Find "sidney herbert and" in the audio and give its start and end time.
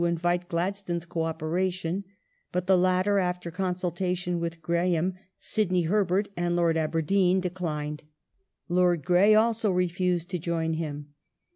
5.39-6.55